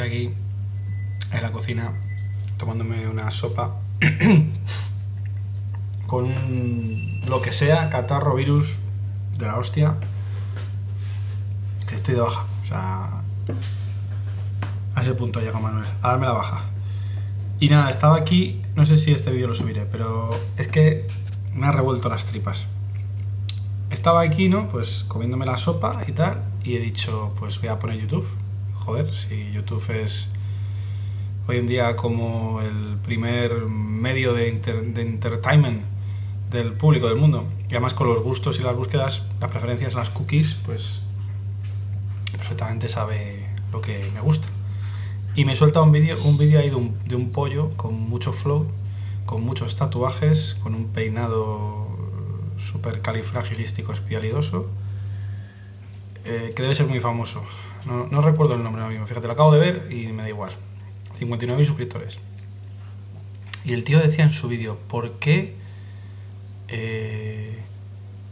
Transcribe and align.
Aquí 0.00 0.30
en 1.32 1.42
la 1.42 1.52
cocina 1.52 1.92
tomándome 2.58 3.08
una 3.08 3.30
sopa 3.30 3.80
con 6.06 6.28
lo 7.26 7.40
que 7.42 7.52
sea, 7.52 7.88
catarro, 7.88 8.34
virus 8.34 8.76
de 9.38 9.46
la 9.46 9.56
hostia, 9.58 9.96
que 11.88 11.94
estoy 11.94 12.14
de 12.14 12.20
baja. 12.20 12.44
O 12.62 12.66
sea, 12.66 13.22
a 14.94 15.02
ese 15.02 15.14
punto 15.14 15.40
llega 15.40 15.58
Manuel, 15.58 15.86
a 16.02 16.08
darme 16.08 16.26
la 16.26 16.32
baja. 16.32 16.60
Y 17.58 17.68
nada, 17.68 17.88
estaba 17.88 18.16
aquí, 18.16 18.60
no 18.74 18.84
sé 18.84 18.98
si 18.98 19.12
este 19.12 19.30
vídeo 19.30 19.48
lo 19.48 19.54
subiré, 19.54 19.86
pero 19.86 20.30
es 20.58 20.68
que 20.68 21.06
me 21.54 21.66
ha 21.66 21.72
revuelto 21.72 22.08
las 22.08 22.26
tripas. 22.26 22.66
Estaba 23.90 24.20
aquí, 24.20 24.48
¿no? 24.48 24.68
Pues 24.68 25.04
comiéndome 25.08 25.46
la 25.46 25.56
sopa 25.56 26.02
y 26.06 26.12
tal, 26.12 26.42
y 26.64 26.76
he 26.76 26.80
dicho, 26.80 27.32
pues 27.38 27.58
voy 27.60 27.68
a 27.68 27.78
poner 27.78 27.98
YouTube. 27.98 28.26
Joder, 28.86 29.12
si 29.16 29.50
YouTube 29.50 29.84
es 30.00 30.28
hoy 31.48 31.56
en 31.56 31.66
día 31.66 31.96
como 31.96 32.60
el 32.62 32.96
primer 33.02 33.66
medio 33.66 34.32
de, 34.32 34.46
entertainment 34.46 35.82
del 36.52 36.72
público 36.72 37.08
del 37.08 37.16
mundo. 37.16 37.44
Y 37.68 37.72
además 37.72 37.94
con 37.94 38.06
los 38.06 38.20
gustos 38.20 38.60
y 38.60 38.62
las 38.62 38.76
búsquedas, 38.76 39.24
las 39.40 39.50
preferencias, 39.50 39.94
las 39.94 40.10
cookies, 40.10 40.58
pues 40.64 41.00
perfectamente 42.30 42.88
sabe 42.88 43.48
lo 43.72 43.80
que 43.80 44.08
me 44.14 44.20
gusta. 44.20 44.46
Y 45.34 45.44
me 45.44 45.56
suelta 45.56 45.82
un 45.82 45.90
vídeo 45.90 46.22
un 46.22 46.38
vídeo 46.38 46.60
ahí 46.60 46.70
de 46.70 46.76
un, 46.76 46.96
de 47.08 47.16
un 47.16 47.32
pollo 47.32 47.72
con 47.76 47.98
mucho 48.08 48.32
flow, 48.32 48.68
con 49.24 49.42
muchos 49.42 49.74
tatuajes, 49.74 50.58
con 50.62 50.76
un 50.76 50.92
peinado 50.92 51.88
súper 52.56 53.02
califragilístico 53.02 53.92
espialidoso, 53.92 54.68
eh, 56.26 56.52
que 56.54 56.62
debe 56.62 56.74
ser 56.74 56.86
muy 56.86 57.00
famoso. 57.00 57.42
No, 57.86 58.06
no 58.08 58.20
recuerdo 58.20 58.54
el 58.54 58.62
nombre 58.62 58.82
ahora 58.82 58.92
mismo, 58.92 59.06
fíjate, 59.06 59.26
lo 59.26 59.32
acabo 59.34 59.52
de 59.52 59.60
ver 59.60 59.88
y 59.92 60.08
me 60.08 60.22
da 60.22 60.28
igual. 60.28 60.52
59 61.18 61.64
suscriptores. 61.64 62.18
Y 63.64 63.72
el 63.72 63.84
tío 63.84 63.98
decía 63.98 64.24
en 64.24 64.32
su 64.32 64.48
vídeo, 64.48 64.78
¿por 64.88 65.18
qué 65.18 65.54
eh, 66.68 67.58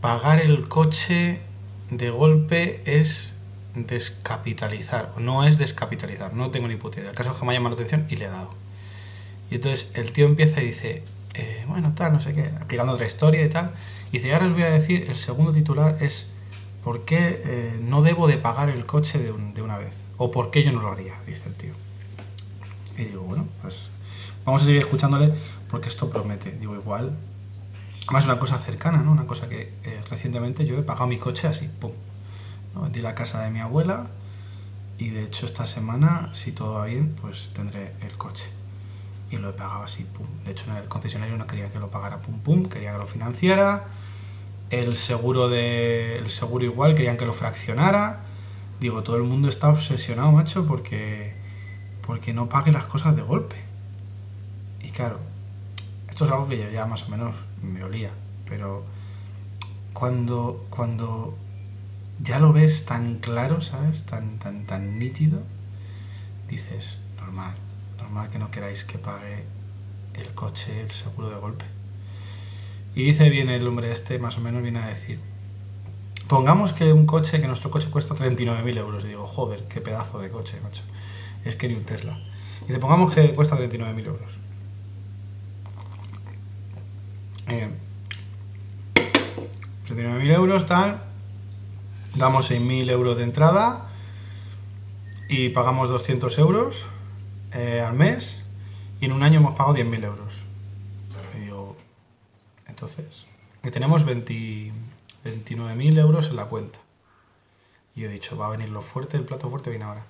pagar 0.00 0.40
el 0.40 0.68
coche 0.68 1.40
de 1.90 2.10
golpe 2.10 2.82
es 2.86 3.34
descapitalizar? 3.74 5.12
O 5.16 5.20
no 5.20 5.44
es 5.44 5.58
descapitalizar, 5.58 6.32
no 6.34 6.50
tengo 6.50 6.68
ni 6.68 6.76
puta 6.76 7.00
idea. 7.00 7.10
El 7.10 7.16
caso 7.16 7.32
es 7.32 7.36
que 7.36 7.44
me 7.44 7.52
ha 7.52 7.54
llamado 7.54 7.76
la 7.76 7.82
atención 7.82 8.06
y 8.08 8.16
le 8.16 8.26
he 8.26 8.28
dado. 8.28 8.50
Y 9.50 9.56
entonces 9.56 9.92
el 9.94 10.12
tío 10.12 10.26
empieza 10.26 10.62
y 10.62 10.66
dice, 10.66 11.02
eh, 11.34 11.64
bueno, 11.66 11.92
tal, 11.94 12.12
no 12.12 12.20
sé 12.20 12.32
qué, 12.32 12.50
aplicando 12.60 12.92
otra 12.92 13.06
historia 13.06 13.44
y 13.44 13.48
tal. 13.48 13.74
Y 14.10 14.18
dice, 14.18 14.32
ahora 14.32 14.46
os 14.46 14.52
voy 14.52 14.62
a 14.62 14.70
decir, 14.70 15.06
el 15.08 15.16
segundo 15.16 15.52
titular 15.52 15.98
es, 16.00 16.28
¿por 16.86 17.04
qué 17.04 17.42
eh, 17.44 17.80
no 17.82 18.00
debo 18.00 18.28
de 18.28 18.38
pagar 18.38 18.70
el 18.70 18.86
coche 18.86 19.18
de, 19.18 19.32
un, 19.32 19.54
de 19.54 19.60
una 19.60 19.76
vez? 19.76 20.06
¿O 20.18 20.30
por 20.30 20.52
qué 20.52 20.62
yo 20.62 20.70
no 20.70 20.82
lo 20.82 20.92
haría? 20.92 21.14
Dice 21.26 21.48
el 21.48 21.54
tío. 21.56 21.72
Y 22.96 23.06
digo, 23.06 23.22
bueno, 23.22 23.48
pues 23.60 23.90
vamos 24.44 24.62
a 24.62 24.66
seguir 24.66 24.82
escuchándole 24.82 25.34
porque 25.68 25.88
esto 25.88 26.08
promete. 26.08 26.52
Digo, 26.52 26.76
igual, 26.76 27.18
más 28.12 28.26
una 28.26 28.38
cosa 28.38 28.58
cercana, 28.58 28.98
¿no? 28.98 29.10
Una 29.10 29.26
cosa 29.26 29.48
que 29.48 29.74
eh, 29.82 30.00
recientemente 30.08 30.64
yo 30.64 30.78
he 30.78 30.82
pagado 30.82 31.08
mi 31.08 31.18
coche 31.18 31.48
así, 31.48 31.66
pum. 31.66 31.90
¿no? 32.72 32.82
Vendí 32.82 33.00
la 33.00 33.16
casa 33.16 33.42
de 33.42 33.50
mi 33.50 33.58
abuela 33.58 34.06
y 34.96 35.08
de 35.08 35.24
hecho 35.24 35.44
esta 35.44 35.66
semana, 35.66 36.30
si 36.34 36.52
todo 36.52 36.74
va 36.74 36.84
bien, 36.84 37.16
pues 37.20 37.50
tendré 37.52 37.94
el 38.00 38.12
coche. 38.12 38.48
Y 39.32 39.38
lo 39.38 39.50
he 39.50 39.54
pagado 39.54 39.82
así, 39.82 40.04
pum. 40.04 40.28
De 40.44 40.52
hecho, 40.52 40.66
el 40.78 40.86
concesionario 40.86 41.36
no 41.36 41.48
quería 41.48 41.68
que 41.68 41.80
lo 41.80 41.90
pagara 41.90 42.20
pum 42.20 42.38
pum, 42.38 42.66
quería 42.66 42.92
que 42.92 42.98
lo 42.98 43.06
financiara. 43.06 43.88
El 44.70 44.96
seguro 44.96 45.48
de. 45.48 46.18
El 46.18 46.30
seguro 46.30 46.64
igual, 46.64 46.94
querían 46.94 47.16
que 47.16 47.26
lo 47.26 47.32
fraccionara. 47.32 48.20
Digo, 48.80 49.02
todo 49.02 49.16
el 49.16 49.22
mundo 49.22 49.48
está 49.48 49.68
obsesionado, 49.68 50.32
macho, 50.32 50.66
porque 50.66 51.34
porque 52.06 52.32
no 52.32 52.48
pague 52.48 52.72
las 52.72 52.86
cosas 52.86 53.16
de 53.16 53.22
golpe. 53.22 53.56
Y 54.80 54.90
claro, 54.90 55.18
esto 56.08 56.24
es 56.24 56.30
algo 56.30 56.46
que 56.46 56.58
yo 56.58 56.70
ya 56.70 56.86
más 56.86 57.04
o 57.04 57.08
menos 57.08 57.34
me 57.62 57.82
olía, 57.82 58.10
pero 58.48 58.84
cuando, 59.92 60.64
cuando 60.70 61.36
ya 62.22 62.38
lo 62.38 62.52
ves 62.52 62.86
tan 62.86 63.16
claro, 63.16 63.60
¿sabes? 63.60 64.06
Tan, 64.06 64.38
tan, 64.38 64.64
tan 64.64 64.98
nítido, 64.98 65.42
dices, 66.48 67.02
normal, 67.16 67.56
normal 67.98 68.28
que 68.28 68.38
no 68.38 68.50
queráis 68.50 68.84
que 68.84 68.98
pague 68.98 69.44
el 70.14 70.32
coche, 70.32 70.80
el 70.80 70.90
seguro 70.90 71.28
de 71.28 71.36
golpe. 71.36 71.64
Y 72.96 73.04
dice 73.04 73.30
bien 73.30 73.48
el 73.48 73.64
hombre 73.68 73.92
este, 73.92 74.18
más 74.18 74.38
o 74.38 74.40
menos 74.40 74.62
viene 74.62 74.80
a 74.80 74.86
decir, 74.86 75.20
pongamos 76.26 76.72
que 76.72 76.92
un 76.92 77.06
coche, 77.06 77.40
que 77.40 77.46
nuestro 77.46 77.70
coche 77.70 77.88
cuesta 77.90 78.16
39.000 78.16 78.78
euros. 78.78 79.04
Y 79.04 79.08
digo, 79.08 79.24
joder, 79.24 79.64
qué 79.68 79.80
pedazo 79.80 80.18
de 80.18 80.30
coche, 80.30 80.58
macho 80.64 80.82
es 81.46 81.56
que 81.56 81.68
ni 81.68 81.74
un 81.74 81.84
Tesla. 81.84 82.18
Y 82.68 82.72
te 82.72 82.78
pongamos 82.78 83.14
que 83.14 83.32
cuesta 83.34 83.56
39.000 83.56 84.06
euros. 84.06 84.32
Eh, 87.48 87.70
39.000 89.88 90.34
euros, 90.34 90.66
tal. 90.66 91.02
Damos 92.16 92.50
6.000 92.50 92.90
euros 92.90 93.16
de 93.16 93.22
entrada 93.22 93.86
y 95.28 95.50
pagamos 95.50 95.88
200 95.88 96.38
euros 96.38 96.86
eh, 97.52 97.84
al 97.86 97.94
mes 97.94 98.42
y 99.00 99.06
en 99.06 99.12
un 99.12 99.22
año 99.22 99.38
hemos 99.38 99.54
pagado 99.54 99.76
10.000 99.76 100.04
euros. 100.04 100.45
Y 102.76 102.78
entonces, 102.78 103.24
que 103.62 103.70
tenemos 103.70 104.04
29.000 104.04 105.98
euros 105.98 106.28
en 106.28 106.36
la 106.36 106.44
cuenta. 106.44 106.78
Y 107.94 108.04
he 108.04 108.08
dicho, 108.08 108.36
va 108.36 108.48
a 108.48 108.50
venir 108.50 108.68
lo 108.68 108.82
fuerte, 108.82 109.16
el 109.16 109.24
plato 109.24 109.48
fuerte 109.48 109.70
viene 109.70 109.86
ahora. 109.86 110.04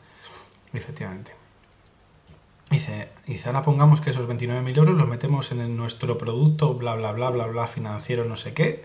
Efectivamente. 0.72 1.31
Dice, 2.69 3.09
dice, 3.25 3.49
ahora 3.49 3.62
pongamos 3.62 4.00
que 4.00 4.10
esos 4.10 4.28
29.000 4.28 4.78
euros 4.78 4.97
los 4.97 5.06
metemos 5.06 5.53
en 5.53 5.77
nuestro 5.77 6.19
producto, 6.19 6.75
bla, 6.75 6.97
bla, 6.97 7.12
bla, 7.12 7.31
bla, 7.31 7.47
bla, 7.47 7.69
financiero, 7.69 8.25
no 8.25 8.34
sé 8.34 8.53
qué. 8.53 8.84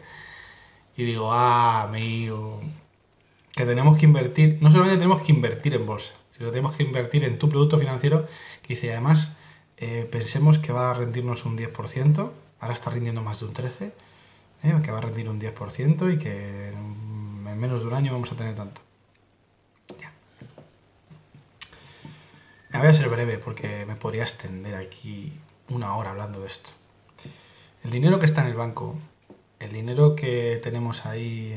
Y 0.95 1.03
digo, 1.03 1.33
ah, 1.33 1.81
amigo, 1.81 2.61
que 3.55 3.65
tenemos 3.65 3.97
que 3.97 4.05
invertir, 4.05 4.59
no 4.61 4.69
solamente 4.69 4.97
tenemos 4.97 5.23
que 5.23 5.31
invertir 5.31 5.73
en 5.73 5.87
bolsa, 5.87 6.13
sino 6.33 6.49
que 6.49 6.51
tenemos 6.51 6.75
que 6.75 6.83
invertir 6.83 7.23
en 7.23 7.39
tu 7.39 7.49
producto 7.49 7.79
financiero, 7.79 8.27
que 8.61 8.75
dice, 8.75 8.91
además, 8.91 9.37
eh, 9.81 10.07
pensemos 10.09 10.59
que 10.59 10.71
va 10.71 10.91
a 10.91 10.93
rendirnos 10.93 11.43
un 11.43 11.57
10%, 11.57 12.31
ahora 12.59 12.73
está 12.73 12.91
rindiendo 12.91 13.21
más 13.21 13.39
de 13.39 13.47
un 13.47 13.53
13%, 13.53 13.91
eh, 14.63 14.79
que 14.83 14.91
va 14.91 14.99
a 14.99 15.01
rendir 15.01 15.27
un 15.27 15.41
10% 15.41 16.13
y 16.13 16.17
que 16.17 16.69
en 16.69 17.59
menos 17.59 17.81
de 17.81 17.87
un 17.87 17.93
año 17.95 18.13
vamos 18.13 18.31
a 18.31 18.35
tener 18.35 18.55
tanto. 18.55 18.81
Me 22.69 22.79
voy 22.79 22.87
a 22.87 22.93
ser 22.93 23.09
breve 23.09 23.37
porque 23.37 23.85
me 23.85 23.95
podría 23.97 24.23
extender 24.23 24.75
aquí 24.75 25.33
una 25.67 25.97
hora 25.97 26.11
hablando 26.11 26.39
de 26.39 26.47
esto. 26.47 26.69
El 27.83 27.91
dinero 27.91 28.17
que 28.17 28.25
está 28.25 28.41
en 28.41 28.47
el 28.47 28.53
banco, 28.53 28.95
el 29.59 29.73
dinero 29.73 30.15
que 30.15 30.57
tenemos 30.63 31.05
ahí 31.05 31.53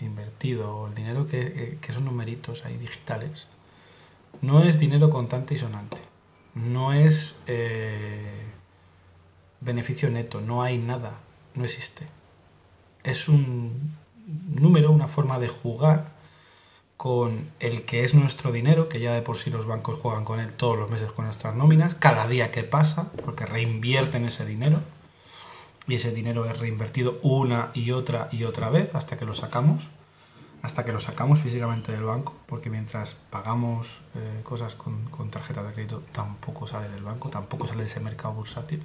invertido, 0.00 0.88
el 0.88 0.94
dinero 0.94 1.26
que, 1.26 1.78
son 1.92 2.04
numeritos 2.04 2.64
ahí 2.64 2.76
digitales, 2.76 3.46
no 4.42 4.62
es 4.62 4.78
dinero 4.78 5.10
contante 5.10 5.54
y 5.54 5.58
sonante. 5.58 6.07
No 6.64 6.92
es 6.92 7.40
eh, 7.46 8.46
beneficio 9.60 10.10
neto, 10.10 10.40
no 10.40 10.62
hay 10.62 10.78
nada, 10.78 11.18
no 11.54 11.64
existe. 11.64 12.06
Es 13.04 13.28
un 13.28 13.96
número, 14.26 14.90
una 14.90 15.08
forma 15.08 15.38
de 15.38 15.48
jugar 15.48 16.18
con 16.96 17.48
el 17.60 17.82
que 17.84 18.02
es 18.02 18.14
nuestro 18.14 18.50
dinero, 18.50 18.88
que 18.88 18.98
ya 18.98 19.14
de 19.14 19.22
por 19.22 19.36
sí 19.36 19.50
los 19.50 19.66
bancos 19.66 20.00
juegan 20.00 20.24
con 20.24 20.40
él 20.40 20.52
todos 20.52 20.76
los 20.76 20.90
meses 20.90 21.12
con 21.12 21.26
nuestras 21.26 21.54
nóminas, 21.54 21.94
cada 21.94 22.26
día 22.26 22.50
que 22.50 22.64
pasa, 22.64 23.12
porque 23.24 23.46
reinvierten 23.46 24.24
ese 24.24 24.44
dinero, 24.44 24.80
y 25.86 25.94
ese 25.94 26.10
dinero 26.10 26.44
es 26.44 26.58
reinvertido 26.58 27.20
una 27.22 27.70
y 27.72 27.92
otra 27.92 28.28
y 28.32 28.44
otra 28.44 28.68
vez 28.68 28.96
hasta 28.96 29.16
que 29.16 29.24
lo 29.24 29.34
sacamos, 29.34 29.88
hasta 30.62 30.84
que 30.84 30.92
lo 30.92 31.00
sacamos 31.00 31.40
físicamente 31.40 31.92
del 31.92 32.04
banco, 32.04 32.34
porque 32.46 32.70
mientras 32.70 33.14
pagamos 33.14 34.00
eh, 34.14 34.40
cosas 34.42 34.74
con, 34.74 35.04
con 35.06 35.30
tarjeta 35.30 35.62
de 35.62 35.72
crédito 35.72 36.02
tampoco 36.12 36.66
sale 36.66 36.88
del 36.88 37.02
banco, 37.02 37.30
tampoco 37.30 37.66
sale 37.66 37.82
de 37.82 37.86
ese 37.86 38.00
mercado 38.00 38.34
bursátil. 38.34 38.84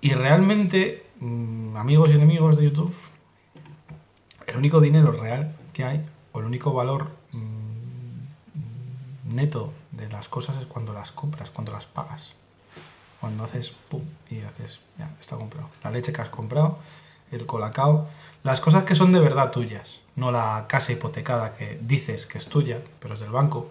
Y 0.00 0.12
realmente, 0.12 1.06
mm, 1.20 1.76
amigos 1.76 2.10
y 2.10 2.14
enemigos 2.14 2.56
de 2.56 2.64
YouTube, 2.64 2.94
el 4.46 4.56
único 4.56 4.80
dinero 4.80 5.12
real 5.12 5.56
que 5.72 5.84
hay 5.84 6.04
o 6.32 6.40
el 6.40 6.44
único 6.44 6.72
valor 6.72 7.10
mm, 7.32 9.34
neto 9.34 9.72
de 9.92 10.08
las 10.08 10.28
cosas 10.28 10.56
es 10.58 10.66
cuando 10.66 10.92
las 10.92 11.12
compras, 11.12 11.50
cuando 11.50 11.72
las 11.72 11.86
pagas. 11.86 12.34
Cuando 13.20 13.44
haces 13.44 13.70
pum 13.70 14.02
y 14.28 14.40
haces, 14.40 14.80
ya, 14.98 15.10
está 15.20 15.36
comprado. 15.36 15.70
La 15.82 15.90
leche 15.90 16.12
que 16.12 16.20
has 16.20 16.28
comprado, 16.28 16.78
el 17.34 17.46
colacao, 17.46 18.08
las 18.42 18.60
cosas 18.60 18.84
que 18.84 18.94
son 18.94 19.12
de 19.12 19.20
verdad 19.20 19.50
tuyas, 19.50 20.00
no 20.16 20.30
la 20.30 20.66
casa 20.68 20.92
hipotecada 20.92 21.52
que 21.52 21.78
dices 21.82 22.26
que 22.26 22.38
es 22.38 22.46
tuya, 22.46 22.80
pero 23.00 23.14
es 23.14 23.20
del 23.20 23.30
banco, 23.30 23.70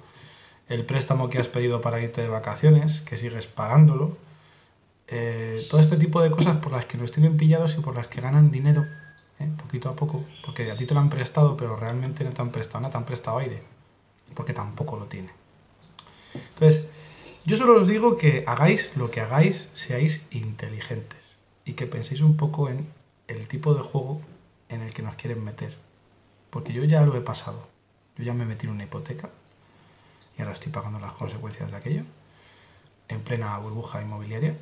el 0.68 0.86
préstamo 0.86 1.30
que 1.30 1.39
has 1.39 1.48
pedido 1.48 1.81
para 1.81 2.01
irte 2.01 2.21
de 2.21 2.30
vacaciones, 2.30 3.01
que 3.01 3.18
sigues 3.18 3.48
pagándolo, 3.48 4.18
eh, 5.07 5.68
todo 5.69 5.81
este 5.81 5.98
tipo 5.98 6.21
de 6.21 6.31
cosas 6.31 6.57
por 6.57 6.71
las 6.71 6.86
que 6.86 6.98
nos 6.98 7.12
tienen 7.12 7.38
pillados 7.38 7.75
y 7.77 7.81
por 7.81 7.94
las 7.94 8.07
que 8.07 8.21
ganan 8.21 8.51
dinero 8.51 8.86
¿eh? 9.39 9.50
poquito 9.57 9.89
a 9.89 9.95
poco, 9.95 10.24
porque 10.44 10.71
a 10.71 10.75
ti 10.75 10.86
te 10.86 10.94
lo 10.94 11.00
han 11.00 11.10
prestado, 11.10 11.57
pero 11.57 11.75
realmente 11.75 12.24
no 12.24 12.31
te 12.31 12.42
han 12.42 12.51
prestado 12.51 12.81
nada, 12.81 12.92
te 12.92 12.98
han 12.98 13.06
prestado 13.06 13.38
aire. 13.38 13.62
porque 14.33 14.54
tampoco 14.54 14.98
lo 14.98 15.06
tiene. 15.06 15.30
Entonces, 16.33 16.88
yo 17.45 17.57
solo 17.57 17.80
os 17.80 17.88
digo 17.88 18.18
que 18.18 18.44
hagáis 18.48 18.95
lo 18.98 19.12
que 19.12 19.21
hagáis, 19.21 19.69
seáis 19.74 20.25
inteligentes 20.31 21.38
y 21.65 21.74
que 21.74 21.86
penséis 21.86 22.21
un 22.21 22.36
poco 22.38 22.69
en 22.69 22.88
el 23.28 23.48
tipo 23.48 23.74
de 23.74 23.81
juego 23.81 24.22
en 24.70 24.81
el 24.81 24.94
que 24.94 25.02
nos 25.02 25.16
quieren 25.16 25.44
meter. 25.44 25.78
Porque 26.50 26.74
yo 26.74 26.84
ya 26.84 27.02
lo 27.06 27.16
he 27.16 27.22
pasado. 27.22 27.68
Yo 28.18 28.24
ya 28.24 28.34
me 28.34 28.46
metí 28.46 28.68
en 28.68 28.74
una 28.74 28.84
hipoteca 28.84 29.30
y 30.38 30.42
ahora 30.42 30.54
estoy 30.54 30.72
pagando 30.72 31.00
las 31.00 31.14
consecuencias 31.14 31.72
de 31.72 31.78
aquello 31.78 32.04
en 33.08 33.22
plena 33.22 33.58
burbuja 33.58 34.02
inmobiliaria. 34.02 34.58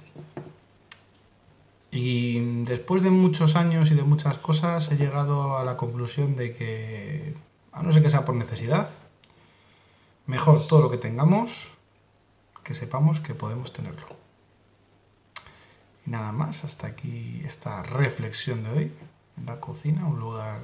Y 1.92 2.64
después 2.64 3.04
de 3.04 3.10
muchos 3.10 3.56
años 3.56 3.92
y 3.92 3.96
de 3.96 4.04
muchas 4.04 4.38
cosas 4.38 4.90
he 4.92 4.96
llegado 4.96 5.58
a 5.58 5.66
la 5.66 5.76
conclusión 5.76 6.36
de 6.36 6.56
que, 6.56 7.36
a 7.74 7.84
no 7.84 7.92
ser 7.92 8.02
que 8.02 8.10
sea 8.10 8.24
por 8.24 8.36
necesidad, 8.36 8.90
mejor 10.26 10.68
todo 10.68 10.82
lo 10.82 10.90
que 10.90 10.98
tengamos, 10.98 11.68
que 12.64 12.74
sepamos 12.74 13.20
que 13.20 13.36
podemos 13.36 13.74
tenerlo. 13.74 14.06
Nada 16.12 16.34
más, 16.34 16.66
hasta 16.66 16.88
aquí 16.88 17.42
esta 17.46 17.84
reflexión 17.84 18.64
de 18.64 18.70
hoy 18.70 18.92
en 19.38 19.46
la 19.46 19.62
cocina, 19.62 20.06
un 20.06 20.20
lugar 20.20 20.60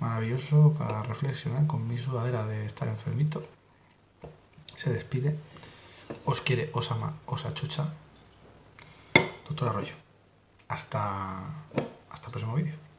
maravilloso 0.00 0.74
para 0.74 1.02
reflexionar 1.02 1.66
con 1.66 1.88
mi 1.88 1.96
sudadera 1.96 2.44
de 2.44 2.66
estar 2.66 2.86
enfermito. 2.86 3.42
Se 4.76 4.92
despide. 4.92 5.34
Os 6.26 6.42
quiere, 6.42 6.68
os 6.74 6.90
ama, 6.90 7.14
os 7.24 7.46
achucha. 7.46 7.94
Doctor 9.48 9.70
Arroyo. 9.70 9.94
Hasta, 10.68 11.38
hasta 12.10 12.26
el 12.26 12.30
próximo 12.30 12.54
vídeo. 12.56 12.89